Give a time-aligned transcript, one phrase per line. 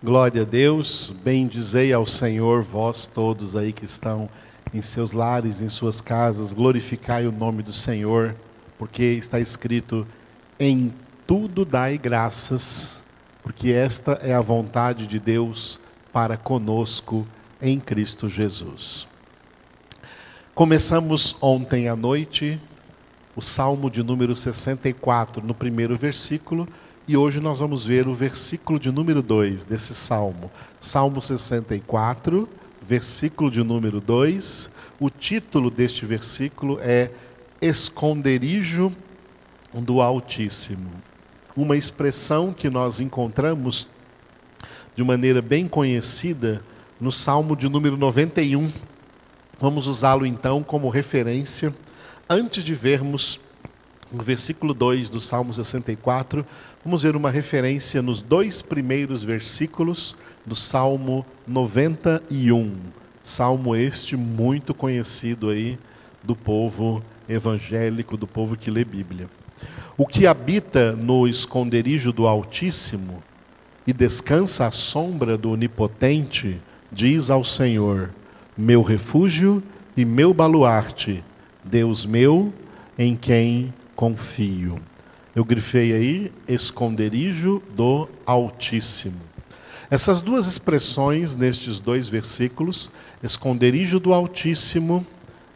[0.00, 4.30] Glória a Deus, bendizei ao Senhor, vós todos aí que estão
[4.72, 8.32] em seus lares, em suas casas, glorificai o nome do Senhor,
[8.78, 10.06] porque está escrito:
[10.56, 10.94] em
[11.26, 13.02] tudo dai graças,
[13.42, 15.80] porque esta é a vontade de Deus
[16.12, 17.26] para conosco
[17.60, 19.08] em Cristo Jesus.
[20.54, 22.60] Começamos ontem à noite
[23.34, 26.68] o Salmo de número 64, no primeiro versículo
[27.08, 30.50] e hoje nós vamos ver o versículo de número 2 desse salmo.
[30.78, 32.46] Salmo 64,
[32.86, 34.70] versículo de número 2.
[35.00, 37.10] O título deste versículo é
[37.62, 38.92] Esconderijo
[39.72, 40.90] do Altíssimo.
[41.56, 43.88] Uma expressão que nós encontramos
[44.94, 46.62] de maneira bem conhecida
[47.00, 48.70] no Salmo de número 91.
[49.58, 51.74] Vamos usá-lo então como referência
[52.28, 53.40] antes de vermos
[54.12, 56.44] no versículo 2 do Salmo 64,
[56.84, 62.72] vamos ver uma referência nos dois primeiros versículos do Salmo 91.
[63.22, 65.78] Salmo este muito conhecido aí
[66.22, 69.28] do povo evangélico, do povo que lê Bíblia.
[69.96, 73.22] O que habita no esconderijo do Altíssimo
[73.86, 78.10] e descansa à sombra do Onipotente, diz ao Senhor:
[78.56, 79.62] Meu refúgio
[79.96, 81.22] e meu baluarte,
[81.64, 82.52] Deus meu,
[82.98, 84.80] em quem confio.
[85.34, 89.20] Eu grifei aí esconderijo do Altíssimo.
[89.90, 92.92] Essas duas expressões nestes dois versículos,
[93.24, 95.04] esconderijo do Altíssimo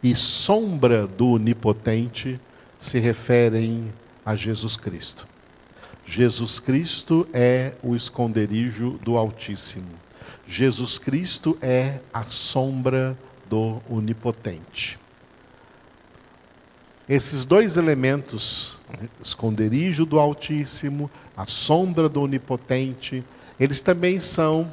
[0.03, 2.37] e sombra do Onipotente,
[2.77, 3.93] se referem
[4.25, 5.25] a Jesus Cristo.
[6.05, 9.91] Jesus Cristo é o esconderijo do Altíssimo.
[10.45, 13.17] Jesus Cristo é a sombra
[13.49, 14.99] do Onipotente.
[17.07, 18.79] Esses dois elementos,
[19.21, 23.25] esconderijo do Altíssimo, a sombra do Onipotente,
[23.59, 24.71] eles também são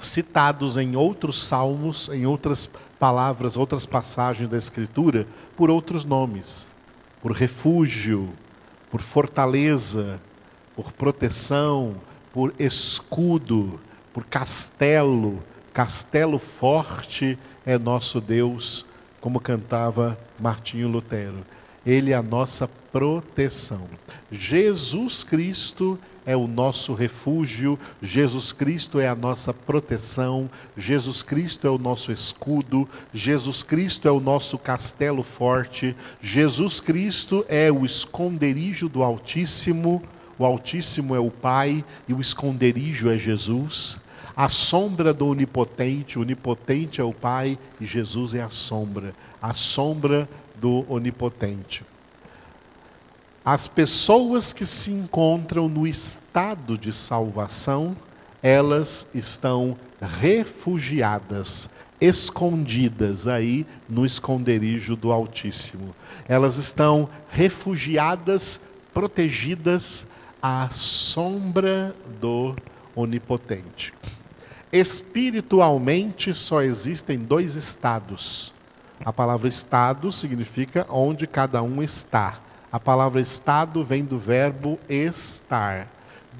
[0.00, 6.68] citados em outros salmos, em outras palavras, outras passagens da Escritura, por outros nomes,
[7.22, 8.32] por refúgio,
[8.90, 10.20] por fortaleza,
[10.74, 11.94] por proteção,
[12.32, 13.78] por escudo,
[14.12, 15.40] por castelo.
[15.72, 18.87] Castelo forte é nosso Deus
[19.20, 21.44] como cantava Martinho Lutero.
[21.84, 23.88] Ele é a nossa proteção.
[24.30, 31.70] Jesus Cristo é o nosso refúgio, Jesus Cristo é a nossa proteção, Jesus Cristo é
[31.70, 38.90] o nosso escudo, Jesus Cristo é o nosso castelo forte, Jesus Cristo é o esconderijo
[38.90, 40.02] do Altíssimo,
[40.38, 43.98] o Altíssimo é o Pai e o esconderijo é Jesus
[44.38, 49.12] a sombra do onipotente, o onipotente é o Pai e Jesus é a sombra,
[49.42, 51.84] a sombra do onipotente.
[53.44, 57.96] As pessoas que se encontram no estado de salvação,
[58.40, 61.68] elas estão refugiadas,
[62.00, 65.92] escondidas aí no esconderijo do Altíssimo.
[66.28, 68.60] Elas estão refugiadas,
[68.94, 70.06] protegidas
[70.40, 72.54] à sombra do
[72.94, 73.97] Onipotente.
[74.72, 78.52] Espiritualmente só existem dois estados.
[79.02, 82.40] A palavra estado significa onde cada um está.
[82.70, 85.88] A palavra estado vem do verbo estar.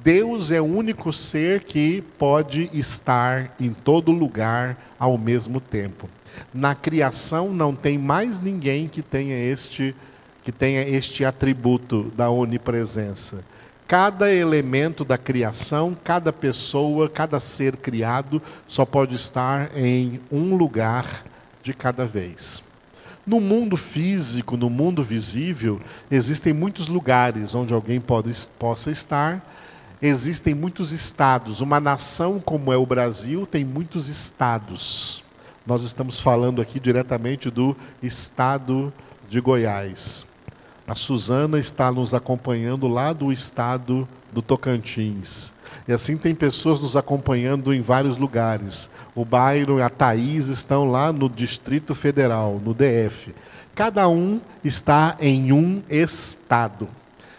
[0.04, 6.08] Deus é o único ser que pode estar em todo lugar ao mesmo tempo.
[6.52, 9.94] Na criação não tem mais ninguém que tenha este
[10.44, 13.44] que tenha este atributo da onipresença.
[13.88, 21.24] Cada elemento da criação, cada pessoa, cada ser criado só pode estar em um lugar
[21.62, 22.62] de cada vez.
[23.26, 29.42] No mundo físico, no mundo visível, existem muitos lugares onde alguém pode, possa estar,
[30.02, 31.62] existem muitos estados.
[31.62, 35.24] Uma nação como é o Brasil tem muitos estados.
[35.66, 38.92] Nós estamos falando aqui diretamente do estado
[39.30, 40.27] de Goiás.
[40.88, 45.52] A Suzana está nos acompanhando lá do estado do Tocantins.
[45.86, 48.88] E assim tem pessoas nos acompanhando em vários lugares.
[49.14, 53.34] O Byron e a Thaís estão lá no Distrito Federal, no DF.
[53.74, 56.88] Cada um está em um estado.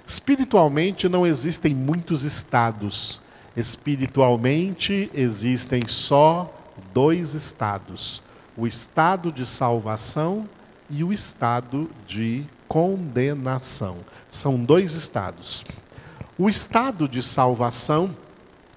[0.06, 3.20] Espiritualmente não existem muitos estados.
[3.58, 6.54] Espiritualmente existem só
[6.94, 8.22] dois estados:
[8.56, 10.48] o estado de salvação
[10.88, 13.98] e o estado de condenação.
[14.30, 15.66] São dois estados.
[16.38, 18.16] O estado de salvação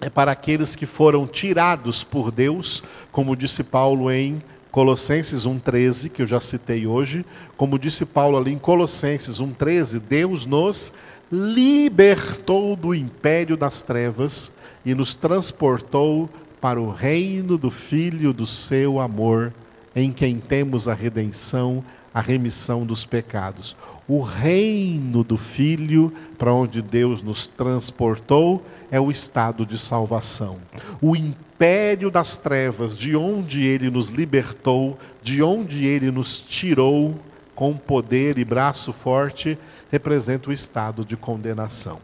[0.01, 4.43] é para aqueles que foram tirados por Deus, como disse Paulo em
[4.73, 7.25] Colossenses 1,13, que eu já citei hoje,
[7.57, 10.93] como disse Paulo ali em Colossenses 1,13, Deus nos
[11.31, 14.51] libertou do império das trevas
[14.85, 16.29] e nos transportou
[16.61, 19.53] para o reino do Filho do seu amor,
[19.95, 23.77] em quem temos a redenção, a remissão dos pecados.
[24.07, 30.59] O reino do Filho, para onde Deus nos transportou, é o estado de salvação.
[31.01, 37.19] O império das trevas, de onde ele nos libertou, de onde ele nos tirou
[37.55, 39.59] com poder e braço forte,
[39.91, 42.01] representa o estado de condenação.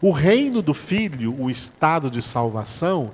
[0.00, 3.12] O reino do Filho, o estado de salvação,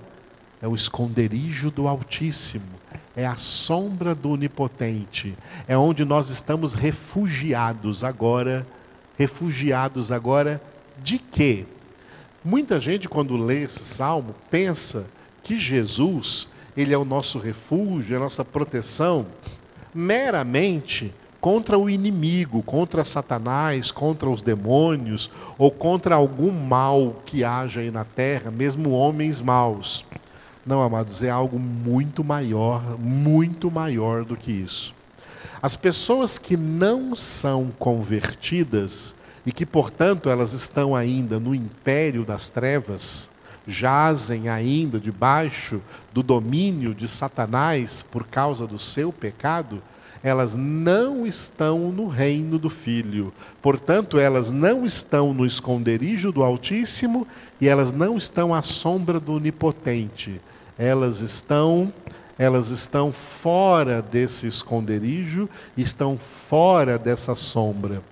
[0.61, 2.82] é o esconderijo do Altíssimo,
[3.17, 5.35] é a sombra do Onipotente,
[5.69, 8.67] é onde nós estamos refugiados agora.
[9.19, 10.61] Refugiados agora
[11.03, 11.67] de quê?
[12.45, 15.07] Muita gente, quando lê esse salmo, pensa
[15.43, 19.27] que Jesus, ele é o nosso refúgio, é a nossa proteção,
[19.95, 27.81] meramente contra o inimigo, contra Satanás, contra os demônios, ou contra algum mal que haja
[27.81, 30.05] aí na terra, mesmo homens maus.
[30.65, 34.95] Não, amados, é algo muito maior, muito maior do que isso.
[35.61, 39.15] As pessoas que não são convertidas,
[39.45, 43.31] e que, portanto, elas estão ainda no império das trevas,
[43.67, 45.81] jazem ainda debaixo
[46.13, 49.83] do domínio de Satanás por causa do seu pecado,
[50.23, 53.33] elas não estão no reino do Filho.
[53.61, 57.27] Portanto, elas não estão no esconderijo do Altíssimo
[57.61, 60.41] e elas não estão à sombra do Onipotente.
[60.83, 61.93] Elas estão
[62.39, 68.03] elas estão fora desse esconderijo, estão fora dessa sombra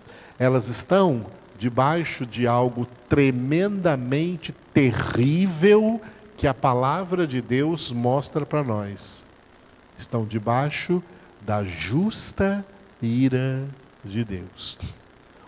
[0.40, 1.26] elas estão
[1.58, 6.00] debaixo de algo tremendamente terrível
[6.34, 9.22] que a palavra de Deus mostra para nós.
[9.98, 11.02] Estão debaixo
[11.42, 12.64] da justa
[13.02, 13.66] ira
[14.02, 14.78] de Deus.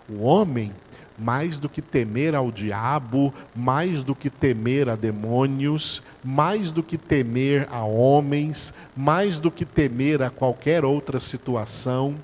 [0.06, 0.74] O homem,
[1.22, 6.98] mais do que temer ao diabo, mais do que temer a demônios, mais do que
[6.98, 12.16] temer a homens, mais do que temer a qualquer outra situação,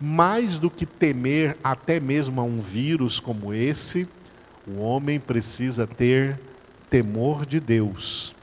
[0.00, 4.08] mais do que temer até mesmo a um vírus como esse,
[4.66, 6.40] o homem precisa ter
[6.88, 8.34] temor de Deus.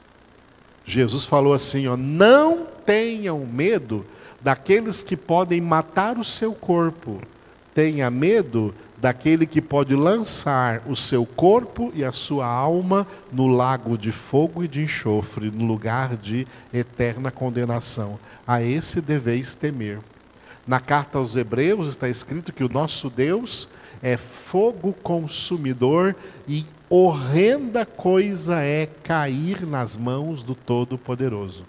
[0.86, 4.06] Jesus falou assim: ó, não tenham medo
[4.42, 7.22] daqueles que podem matar o seu corpo,
[7.74, 8.74] tenha medo
[9.04, 14.64] daquele que pode lançar o seu corpo e a sua alma no lago de fogo
[14.64, 18.18] e de enxofre, no lugar de eterna condenação.
[18.48, 20.00] A esse deveis temer.
[20.66, 23.68] Na carta aos Hebreus está escrito que o nosso Deus
[24.02, 26.16] é fogo consumidor
[26.48, 31.66] e horrenda coisa é cair nas mãos do Todo-Poderoso.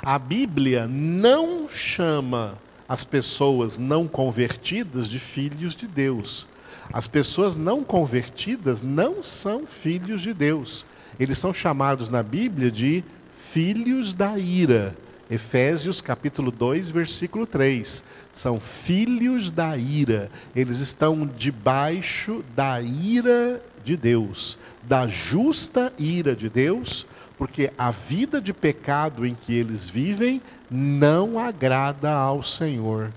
[0.00, 2.56] A Bíblia não chama
[2.90, 6.48] as pessoas não convertidas de filhos de Deus.
[6.92, 10.84] As pessoas não convertidas não são filhos de Deus.
[11.16, 13.04] Eles são chamados na Bíblia de
[13.52, 14.96] filhos da ira.
[15.30, 18.02] Efésios capítulo 2, versículo 3.
[18.32, 20.28] São filhos da ira.
[20.52, 27.06] Eles estão debaixo da ira de Deus, da justa ira de Deus,
[27.38, 33.10] porque a vida de pecado em que eles vivem não agrada ao Senhor.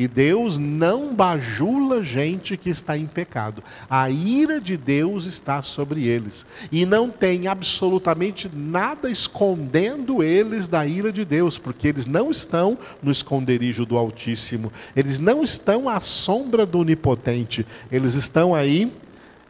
[0.00, 3.62] E Deus não bajula gente que está em pecado.
[3.88, 6.46] A ira de Deus está sobre eles.
[6.72, 12.78] E não tem absolutamente nada escondendo eles da ira de Deus, porque eles não estão
[13.02, 14.72] no esconderijo do Altíssimo.
[14.96, 17.66] Eles não estão à sombra do Onipotente.
[17.92, 18.90] Eles estão aí,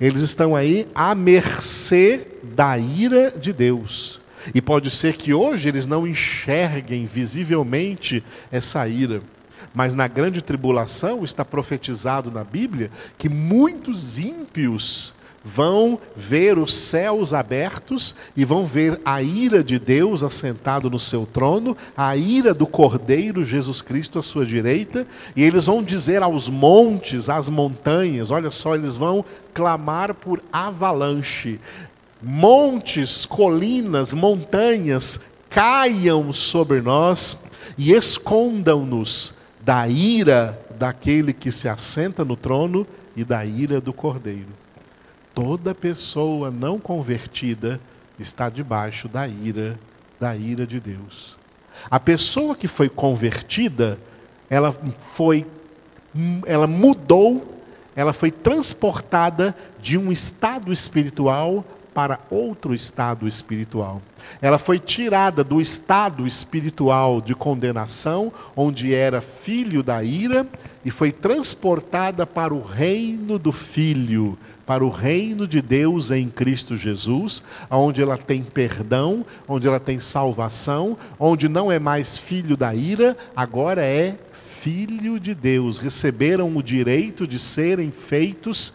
[0.00, 4.19] eles estão aí à mercê da ira de Deus.
[4.54, 9.23] E pode ser que hoje eles não enxerguem visivelmente essa ira.
[9.75, 17.32] Mas na grande tribulação está profetizado na Bíblia que muitos ímpios vão ver os céus
[17.32, 22.66] abertos e vão ver a ira de Deus assentado no seu trono, a ira do
[22.66, 28.50] Cordeiro Jesus Cristo à sua direita, e eles vão dizer aos montes, às montanhas, olha
[28.50, 31.59] só, eles vão clamar por avalanche.
[32.22, 37.44] Montes, colinas, montanhas, caiam sobre nós
[37.76, 42.86] e escondam-nos da ira daquele que se assenta no trono
[43.16, 44.48] e da ira do cordeiro.
[45.34, 47.80] Toda pessoa não convertida
[48.18, 49.78] está debaixo da ira,
[50.18, 51.36] da ira de Deus.
[51.90, 53.98] A pessoa que foi convertida,
[54.48, 54.76] ela
[55.14, 55.46] foi
[56.44, 57.62] ela mudou,
[57.94, 64.00] ela foi transportada de um estado espiritual para outro estado espiritual.
[64.40, 70.47] Ela foi tirada do estado espiritual de condenação, onde era filho da ira,
[70.85, 76.76] e foi transportada para o reino do Filho, para o reino de Deus em Cristo
[76.76, 82.75] Jesus, onde ela tem perdão, onde ela tem salvação, onde não é mais filho da
[82.75, 84.16] ira, agora é
[84.61, 85.78] filho de Deus.
[85.78, 88.75] Receberam o direito de serem feitos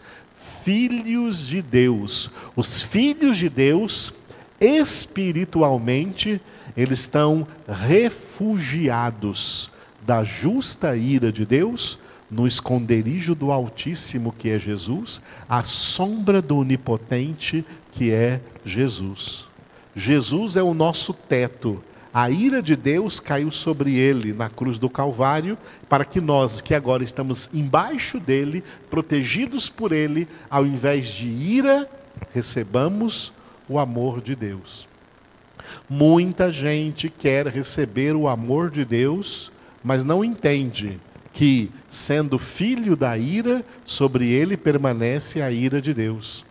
[0.66, 2.28] filhos de Deus.
[2.56, 4.12] Os filhos de Deus,
[4.60, 6.40] espiritualmente,
[6.76, 9.70] eles estão refugiados
[10.04, 16.56] da justa ira de Deus, no esconderijo do Altíssimo, que é Jesus, à sombra do
[16.56, 19.46] Onipotente, que é Jesus.
[19.94, 21.80] Jesus é o nosso teto,
[22.16, 26.74] a ira de Deus caiu sobre ele na cruz do Calvário, para que nós, que
[26.74, 31.86] agora estamos embaixo dele, protegidos por ele, ao invés de ira,
[32.32, 33.34] recebamos
[33.68, 34.88] o amor de Deus.
[35.90, 39.52] Muita gente quer receber o amor de Deus,
[39.84, 40.98] mas não entende
[41.34, 46.45] que, sendo filho da ira, sobre ele permanece a ira de Deus.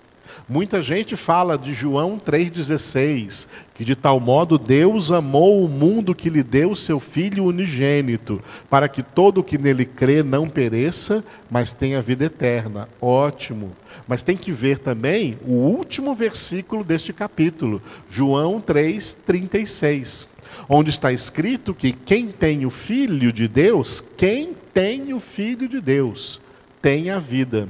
[0.47, 6.29] Muita gente fala de João 3,16, que de tal modo Deus amou o mundo que
[6.29, 11.73] lhe deu seu Filho unigênito, para que todo o que nele crê não pereça, mas
[11.73, 12.87] tenha vida eterna.
[13.01, 13.71] Ótimo.
[14.07, 20.27] Mas tem que ver também o último versículo deste capítulo, João 3,36,
[20.69, 25.81] onde está escrito que quem tem o Filho de Deus, quem tem o Filho de
[25.81, 26.39] Deus,
[26.83, 27.67] tem a vida.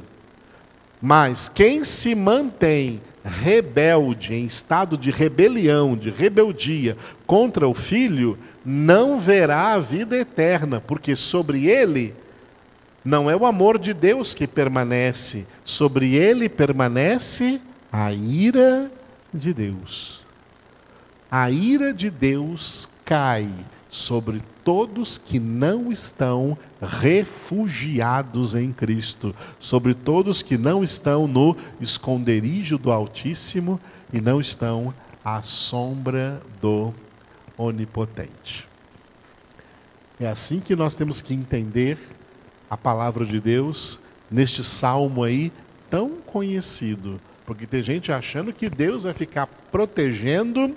[1.02, 9.20] Mas quem se mantém rebelde, em estado de rebelião, de rebeldia contra o filho, não
[9.20, 12.14] verá a vida eterna, porque sobre ele
[13.04, 17.62] não é o amor de Deus que permanece, sobre ele permanece
[17.92, 18.92] a ira
[19.34, 20.24] de Deus.
[21.30, 23.48] A ira de Deus cai
[23.90, 32.80] sobre todos que não estão refugiados em Cristo, sobre todos que não estão no esconderijo
[32.80, 33.80] do Altíssimo
[34.12, 34.92] e não estão
[35.24, 36.92] à sombra do
[37.56, 38.68] Onipotente.
[40.20, 42.00] É assim que nós temos que entender
[42.68, 44.00] a palavra de Deus
[44.32, 45.52] neste salmo aí
[45.92, 50.76] tão conhecido, porque tem gente achando que Deus vai ficar protegendo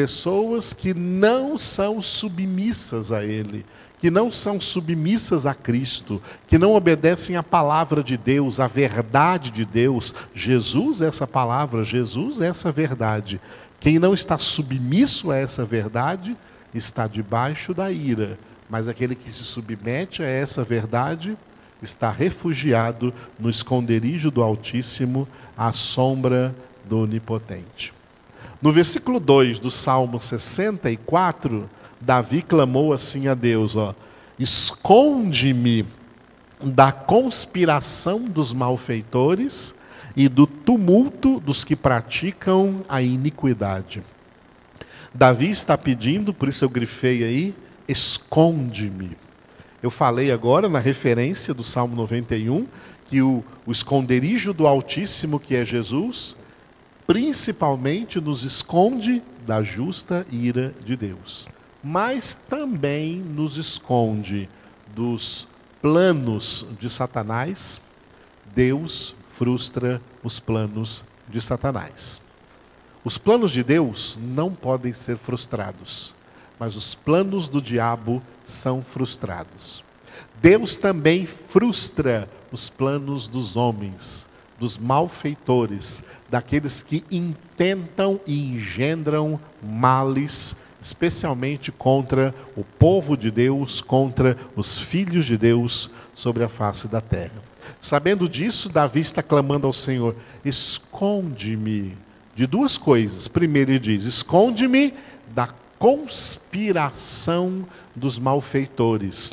[0.00, 3.66] pessoas que não são submissas a Ele,
[3.98, 9.50] que não são submissas a Cristo, que não obedecem à palavra de Deus, à verdade
[9.50, 10.14] de Deus.
[10.34, 13.38] Jesus é essa palavra, Jesus é essa verdade.
[13.78, 16.34] Quem não está submisso a essa verdade
[16.74, 18.38] está debaixo da ira,
[18.70, 21.36] mas aquele que se submete a essa verdade
[21.82, 26.54] está refugiado no esconderijo do Altíssimo, à sombra
[26.86, 27.99] do Onipotente.
[28.60, 31.68] No versículo 2 do Salmo 64,
[32.00, 33.94] Davi clamou assim a Deus: ó,
[34.38, 35.86] Esconde-me
[36.62, 39.74] da conspiração dos malfeitores
[40.14, 44.02] e do tumulto dos que praticam a iniquidade.
[45.12, 47.54] Davi está pedindo, por isso eu grifei aí,
[47.88, 49.16] esconde-me.
[49.82, 52.66] Eu falei agora na referência do Salmo 91
[53.08, 56.36] que o, o esconderijo do Altíssimo, que é Jesus,
[57.10, 61.48] principalmente nos esconde da justa ira de Deus,
[61.82, 64.48] mas também nos esconde
[64.94, 65.48] dos
[65.82, 67.80] planos de Satanás.
[68.54, 72.22] Deus frustra os planos de Satanás.
[73.02, 76.14] Os planos de Deus não podem ser frustrados,
[76.60, 79.82] mas os planos do diabo são frustrados.
[80.40, 84.29] Deus também frustra os planos dos homens,
[84.60, 94.36] dos malfeitores, daqueles que intentam e engendram males, especialmente contra o povo de Deus, contra
[94.54, 97.42] os filhos de Deus sobre a face da terra.
[97.80, 100.14] Sabendo disso, Davi está clamando ao Senhor:
[100.44, 101.96] esconde-me
[102.36, 103.28] de duas coisas.
[103.28, 104.92] Primeiro, ele diz: esconde-me
[105.34, 105.48] da
[105.78, 107.64] conspiração
[107.96, 109.32] dos malfeitores.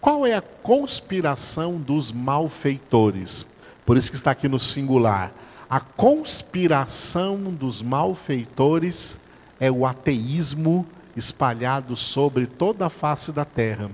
[0.00, 3.46] Qual é a conspiração dos malfeitores?
[3.88, 5.32] Por isso que está aqui no singular.
[5.66, 9.18] A conspiração dos malfeitores
[9.58, 10.84] é o ateísmo
[11.16, 13.90] espalhado sobre toda a face da terra.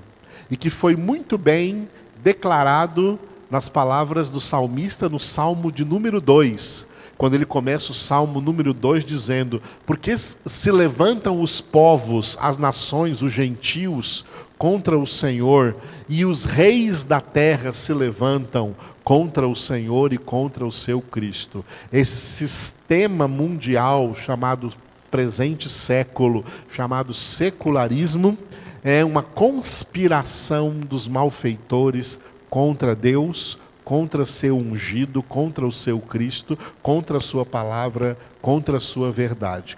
[0.51, 1.89] E que foi muito bem
[2.25, 8.41] declarado nas palavras do salmista no Salmo de número 2, quando ele começa o Salmo
[8.41, 14.25] número 2 dizendo: Porque se levantam os povos, as nações, os gentios
[14.59, 15.77] contra o Senhor,
[16.09, 18.75] e os reis da terra se levantam
[19.05, 21.63] contra o Senhor e contra o seu Cristo.
[21.93, 24.73] Esse sistema mundial chamado
[25.11, 28.37] presente século, chamado secularismo,
[28.83, 32.19] é uma conspiração dos malfeitores
[32.51, 38.81] contra Deus, contra seu ungido, contra o seu Cristo, contra a sua palavra, contra a
[38.81, 39.77] sua verdade.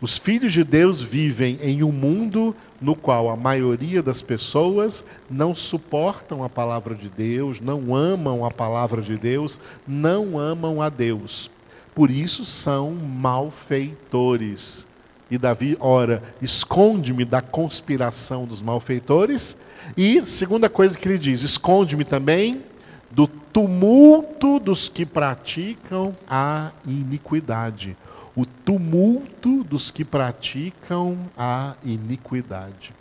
[0.00, 5.54] Os filhos de Deus vivem em um mundo no qual a maioria das pessoas não
[5.54, 11.48] suportam a palavra de Deus, não amam a palavra de Deus, não amam a Deus.
[11.94, 14.86] Por isso são malfeitores.
[15.30, 19.56] E Davi ora: esconde-me da conspiração dos malfeitores.
[19.96, 22.62] E, segunda coisa que ele diz: esconde-me também
[23.10, 27.96] do tumulto dos que praticam a iniquidade
[28.34, 32.94] o tumulto dos que praticam a iniquidade.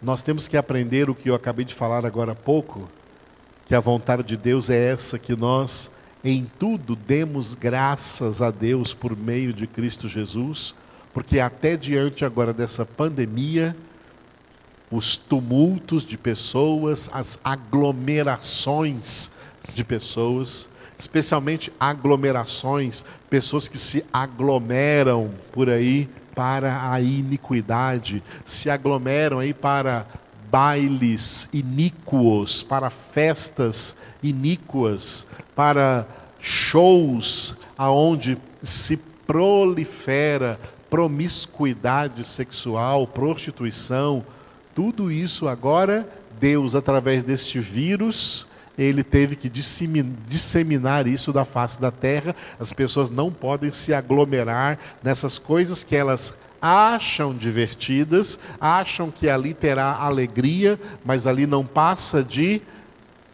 [0.00, 2.88] Nós temos que aprender o que eu acabei de falar agora há pouco,
[3.66, 5.90] que a vontade de Deus é essa que nós
[6.22, 10.74] em tudo demos graças a Deus por meio de Cristo Jesus,
[11.12, 13.76] porque até diante agora dessa pandemia,
[14.90, 19.30] os tumultos de pessoas, as aglomerações
[19.74, 20.68] de pessoas,
[21.00, 30.06] especialmente aglomerações, pessoas que se aglomeram por aí para a iniquidade, se aglomeram aí para
[30.50, 35.26] bailes iníquos, para festas iníquas,
[35.56, 36.06] para
[36.38, 44.24] shows aonde se prolifera promiscuidade sexual, prostituição,
[44.74, 46.06] tudo isso agora
[46.38, 48.49] Deus através deste vírus
[48.82, 52.34] ele teve que disseminar isso da face da terra.
[52.58, 56.32] As pessoas não podem se aglomerar nessas coisas que elas
[56.62, 62.62] acham divertidas, acham que ali terá alegria, mas ali não passa de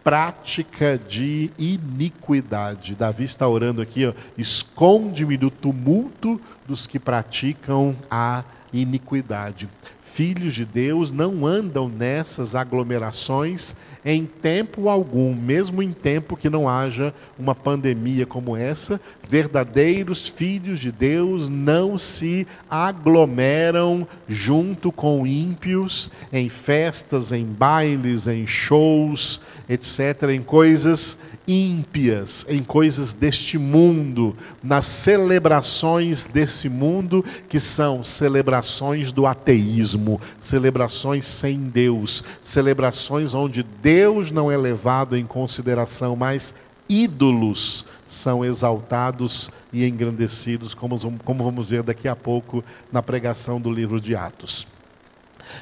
[0.03, 2.95] prática de iniquidade.
[2.95, 9.69] Davi está orando aqui, esconde-me do tumulto dos que praticam a iniquidade.
[10.17, 16.67] Filhos de Deus não andam nessas aglomerações em tempo algum, mesmo em tempo que não
[16.67, 26.11] haja uma pandemia como essa, verdadeiros filhos de Deus não se aglomeram junto com ímpios
[26.33, 34.87] em festas, em bailes, em shows, etc., em coisas ímpias, em coisas deste mundo, nas
[34.87, 44.51] celebrações desse mundo, que são celebrações do ateísmo, celebrações sem Deus, celebrações onde Deus não
[44.51, 46.55] é levado em consideração, mas
[46.89, 53.71] ídolos são exaltados e engrandecidos, como, como vamos ver daqui a pouco na pregação do
[53.71, 54.67] livro de Atos.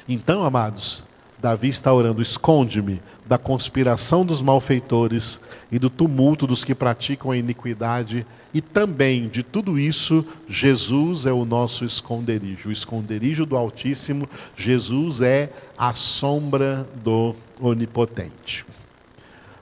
[0.07, 1.03] Então, amados,
[1.37, 5.39] Davi está orando: esconde-me da conspiração dos malfeitores
[5.71, 11.31] e do tumulto dos que praticam a iniquidade, e também de tudo isso, Jesus é
[11.31, 12.69] o nosso esconderijo.
[12.69, 18.65] O esconderijo do Altíssimo, Jesus é a sombra do Onipotente.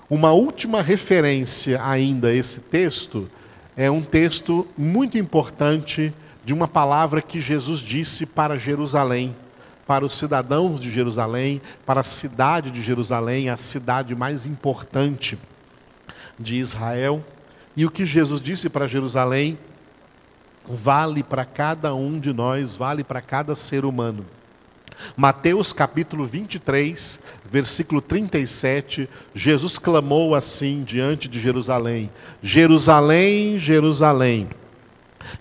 [0.09, 3.29] Uma última referência ainda a esse texto
[3.75, 6.13] é um texto muito importante
[6.45, 9.33] de uma palavra que Jesus disse para Jerusalém
[9.85, 15.37] para os cidadãos de Jerusalém, para a cidade de Jerusalém, a cidade mais importante
[16.39, 17.23] de Israel.
[17.75, 19.57] E o que Jesus disse para Jerusalém
[20.65, 24.25] vale para cada um de nós, vale para cada ser humano.
[25.17, 32.09] Mateus capítulo 23, versículo 37, Jesus clamou assim diante de Jerusalém:
[32.41, 34.47] Jerusalém, Jerusalém,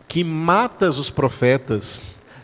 [0.09, 2.03] que matas os profetas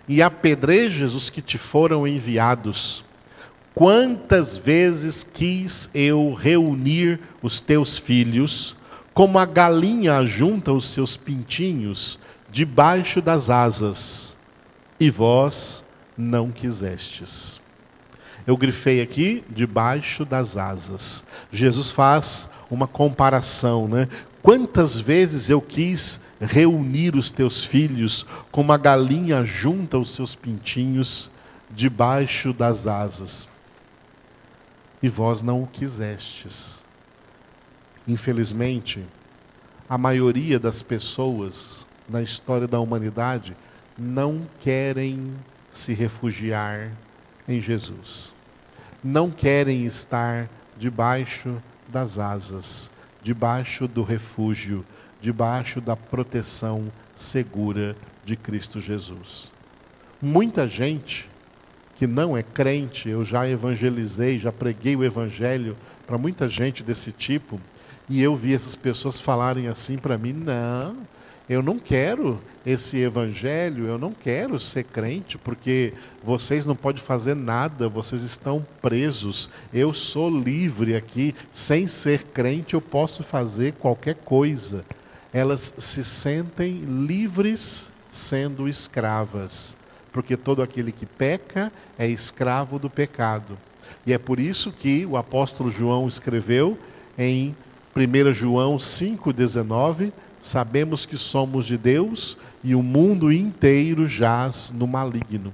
[0.08, 3.04] e apedrejas os que te foram enviados.
[3.74, 8.74] Quantas vezes quis eu reunir os teus filhos,
[9.12, 12.18] como a galinha junta os seus pintinhos
[12.50, 14.36] debaixo das asas,
[14.98, 15.84] e vós
[16.16, 17.60] não quisestes.
[18.46, 21.24] Eu grifei aqui debaixo das asas.
[21.52, 24.08] Jesus faz uma comparação, né?
[24.42, 31.30] Quantas vezes eu quis reunir os teus filhos, como a galinha junta os seus pintinhos
[31.70, 33.48] debaixo das asas.
[35.02, 36.84] E vós não o quisestes.
[38.06, 39.04] Infelizmente,
[39.88, 43.56] a maioria das pessoas na história da humanidade
[43.98, 45.34] não querem
[45.70, 46.90] se refugiar
[47.46, 48.34] em Jesus.
[49.02, 52.90] Não querem estar debaixo das asas,
[53.22, 54.84] debaixo do refúgio
[55.20, 59.50] debaixo da proteção segura de Cristo Jesus.
[60.20, 61.28] Muita gente
[61.96, 65.76] que não é crente, eu já evangelizei, já preguei o evangelho
[66.06, 67.60] para muita gente desse tipo,
[68.10, 70.96] E eu vi essas pessoas falarem assim para mim: não,
[71.48, 77.34] eu não quero esse evangelho, eu não quero ser crente, porque vocês não podem fazer
[77.34, 79.48] nada, vocês estão presos.
[79.72, 84.84] Eu sou livre aqui, sem ser crente, eu posso fazer qualquer coisa.
[85.32, 89.74] Elas se sentem livres sendo escravas,
[90.12, 93.56] porque todo aquele que peca é escravo do pecado.
[94.06, 96.78] E é por isso que o apóstolo João escreveu
[97.16, 97.56] em
[97.96, 105.52] 1 João 5,19 Sabemos que somos de Deus e o mundo inteiro jaz no maligno.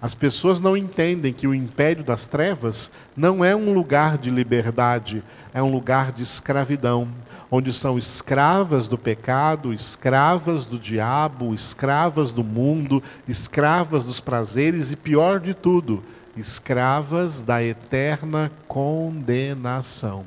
[0.00, 5.22] As pessoas não entendem que o império das trevas não é um lugar de liberdade,
[5.52, 7.08] é um lugar de escravidão,
[7.50, 14.96] onde são escravas do pecado, escravas do diabo, escravas do mundo, escravas dos prazeres e,
[14.96, 16.02] pior de tudo,
[16.36, 20.24] escravas da eterna condenação.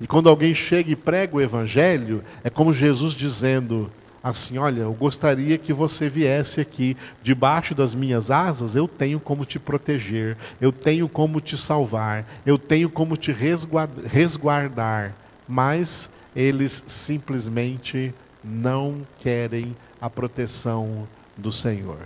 [0.00, 3.90] E quando alguém chega e prega o evangelho, é como Jesus dizendo
[4.22, 9.44] assim: Olha, eu gostaria que você viesse aqui, debaixo das minhas asas, eu tenho como
[9.44, 13.32] te proteger, eu tenho como te salvar, eu tenho como te
[14.04, 15.14] resguardar.
[15.48, 18.12] Mas eles simplesmente
[18.44, 22.00] não querem a proteção do Senhor.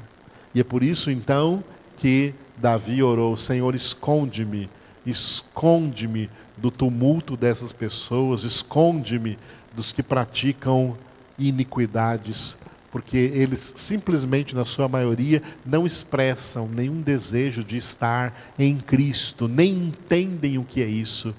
[0.55, 1.65] E é por isso então
[1.97, 4.69] que Davi orou: Senhor, esconde-me,
[5.05, 9.39] esconde-me do tumulto dessas pessoas, esconde-me
[9.75, 10.97] dos que praticam
[11.39, 12.57] iniquidades,
[12.91, 19.73] porque eles simplesmente, na sua maioria, não expressam nenhum desejo de estar em Cristo, nem
[19.73, 21.35] entendem o que é isso,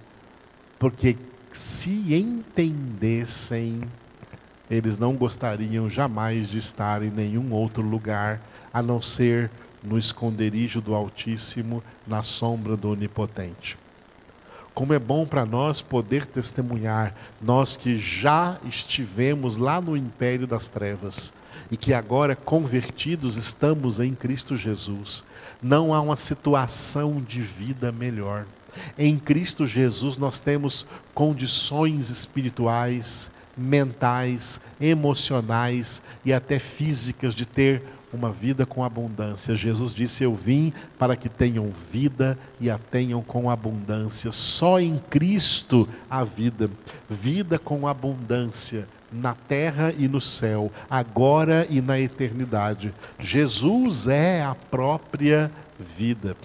[0.79, 1.17] porque
[1.51, 3.81] se entendessem,
[4.69, 8.41] eles não gostariam jamais de estar em nenhum outro lugar
[8.73, 9.51] a não ser
[9.83, 13.80] no esconderijo do Altíssimo, na sombra do Onipotente.
[14.73, 20.69] Como é bom para nós poder testemunhar, nós que já estivemos lá no império das
[20.69, 21.33] trevas
[21.69, 25.23] e que agora convertidos estamos em Cristo Jesus.
[25.61, 28.45] Não há uma situação de vida melhor.
[28.97, 38.31] Em Cristo Jesus nós temos condições espirituais, mentais, emocionais e até físicas de ter uma
[38.31, 39.55] vida com abundância.
[39.55, 44.31] Jesus disse: Eu vim para que tenham vida e a tenham com abundância.
[44.31, 46.69] Só em Cristo há vida.
[47.09, 52.93] Vida com abundância na terra e no céu, agora e na eternidade.
[53.19, 55.51] Jesus é a própria
[55.97, 56.35] vida.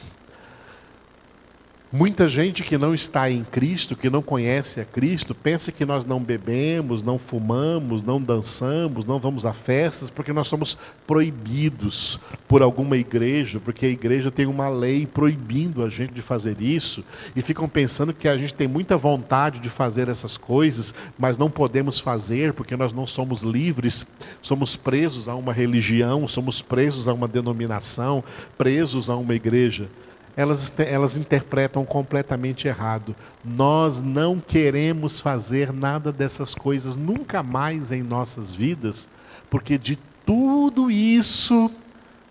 [1.99, 6.05] Muita gente que não está em Cristo, que não conhece a Cristo, pensa que nós
[6.05, 12.61] não bebemos, não fumamos, não dançamos, não vamos a festas, porque nós somos proibidos por
[12.61, 17.03] alguma igreja, porque a igreja tem uma lei proibindo a gente de fazer isso,
[17.35, 21.49] e ficam pensando que a gente tem muita vontade de fazer essas coisas, mas não
[21.49, 24.05] podemos fazer porque nós não somos livres,
[24.43, 28.23] somos presos a uma religião, somos presos a uma denominação,
[28.59, 29.89] presos a uma igreja
[30.37, 33.17] elas, elas interpretam completamente errado.
[33.43, 39.09] Nós não queremos fazer nada dessas coisas nunca mais em nossas vidas,
[39.49, 39.97] porque de
[40.27, 41.71] tudo isso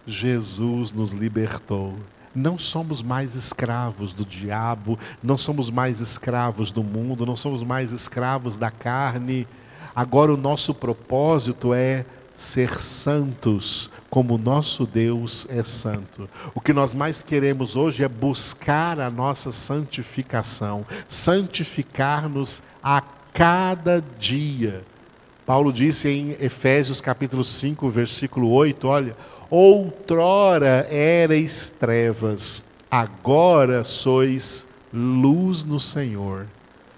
[0.06, 1.96] Jesus nos libertou.
[2.36, 7.92] Não somos mais escravos do diabo, não somos mais escravos do mundo, não somos mais
[7.92, 9.48] escravos da carne.
[9.96, 16.30] Agora o nosso propósito é ser santos, como nosso Deus é santo.
[16.54, 23.02] O que nós mais queremos hoje é buscar a nossa santificação, santificar-nos a
[23.34, 24.84] cada dia.
[25.46, 29.18] Paulo disse em Efésios capítulo 5, versículo 8, olha,
[29.50, 36.48] outrora erais trevas, agora sois luz no Senhor.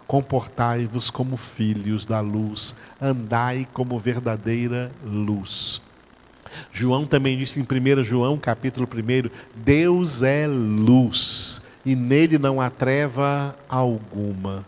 [0.07, 5.81] Comportai-vos como filhos da luz, andai como verdadeira luz.
[6.71, 12.69] João também disse em 1 João, capítulo 1, Deus é luz, e nele não há
[12.69, 14.65] treva alguma.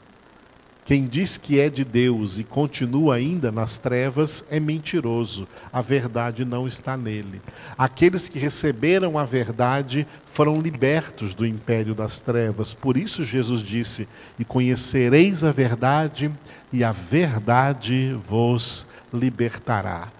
[0.89, 6.43] Quem diz que é de Deus e continua ainda nas trevas é mentiroso, a verdade
[6.43, 7.43] não está nele.
[7.77, 12.73] Aqueles que receberam a verdade foram libertos do império das trevas.
[12.73, 14.07] Por isso Jesus disse:
[14.39, 16.31] E conhecereis a verdade,
[16.73, 20.11] e a verdade vos libertará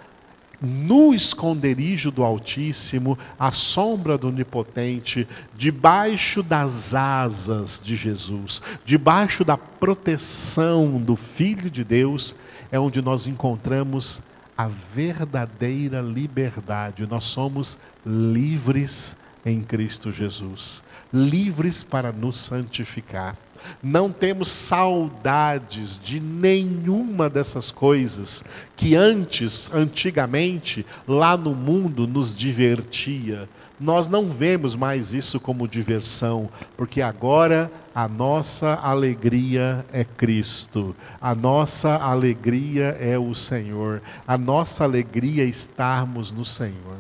[0.62, 9.58] no esconderijo do Altíssimo, à sombra do Onipotente, debaixo das asas de Jesus, debaixo da
[9.58, 12.36] proteção do Filho de Deus,
[12.72, 14.22] é onde nós encontramos
[14.58, 17.08] a verdadeira liberdade.
[17.08, 23.38] Nós somos livres em Cristo Jesus, livres para nos santificar.
[23.82, 28.44] Não temos saudades de nenhuma dessas coisas
[28.76, 33.48] que antes, antigamente, lá no mundo nos divertia.
[33.80, 41.34] Nós não vemos mais isso como diversão, porque agora a nossa alegria é Cristo, a
[41.34, 46.98] nossa alegria é o Senhor, a nossa alegria é estarmos no Senhor.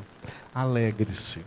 [0.55, 1.41] Alegre-se.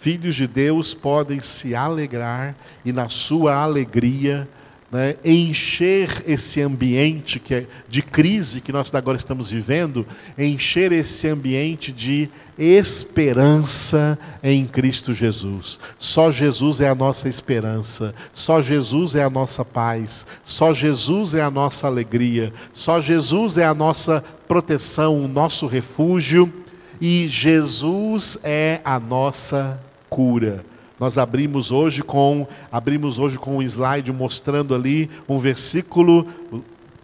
[0.00, 4.48] Filhos de Deus podem se alegrar e, na sua alegria,
[4.90, 10.06] né, encher esse ambiente que é de crise que nós agora estamos vivendo,
[10.38, 15.78] encher esse ambiente de esperança em Cristo Jesus.
[15.98, 21.42] Só Jesus é a nossa esperança, só Jesus é a nossa paz, só Jesus é
[21.42, 26.52] a nossa alegria, só Jesus é a nossa proteção, o nosso refúgio
[27.00, 30.64] e Jesus é a nossa cura.
[30.98, 36.26] Nós abrimos hoje com abrimos hoje com um slide mostrando ali um versículo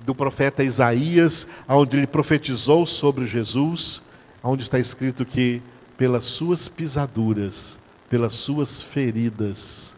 [0.05, 4.03] do profeta Isaías, onde ele profetizou sobre Jesus,
[4.43, 5.62] onde está escrito que
[5.97, 7.79] pelas suas pisaduras,
[8.11, 9.95] pelas suas feridas,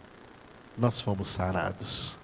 [0.78, 2.16] nós fomos sarados.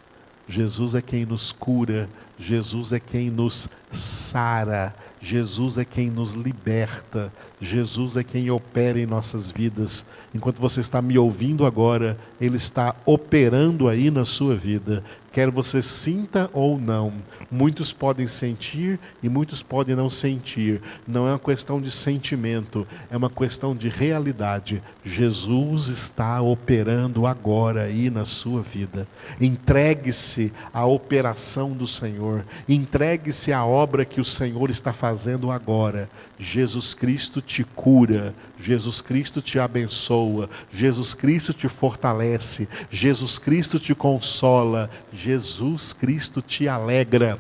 [0.47, 7.33] Jesus é quem nos cura, Jesus é quem nos sara, Jesus é quem nos liberta,
[7.63, 10.05] Jesus é quem opera em nossas vidas.
[10.35, 15.81] Enquanto você está me ouvindo agora, Ele está operando aí na sua vida, quer você
[15.81, 17.13] sinta ou não.
[17.51, 20.83] Muitos podem sentir e muitos podem não sentir.
[21.07, 24.83] Não é uma questão de sentimento, é uma questão de realidade.
[25.05, 29.07] Jesus está operando agora aí na sua vida.
[29.41, 36.11] Entregue-se à operação do Senhor, entregue-se à obra que o Senhor está fazendo agora.
[36.39, 43.95] Jesus Cristo te cura, Jesus Cristo te abençoa, Jesus Cristo te fortalece, Jesus Cristo te
[43.95, 47.39] consola, Jesus Cristo te alegra.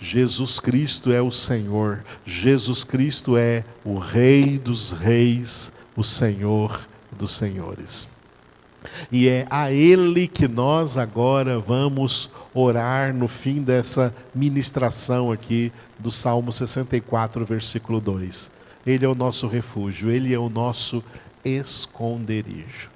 [0.00, 7.30] Jesus Cristo é o Senhor, Jesus Cristo é o Rei dos Reis, o Senhor dos
[7.30, 8.08] Senhores.
[9.12, 16.10] E é a Ele que nós agora vamos orar no fim dessa ministração aqui do
[16.10, 18.50] Salmo 64, versículo 2.
[18.86, 21.02] Ele é o nosso refúgio, Ele é o nosso
[21.44, 22.91] esconderijo.